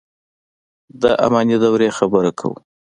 [1.01, 2.57] د اماني دورې خبره کوو.